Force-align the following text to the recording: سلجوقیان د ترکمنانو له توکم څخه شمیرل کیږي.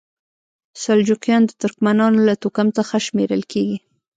سلجوقیان 0.83 1.43
د 1.47 1.51
ترکمنانو 1.61 2.19
له 2.27 2.33
توکم 2.41 2.67
څخه 2.77 2.95
شمیرل 3.07 3.41
کیږي. 3.51 3.77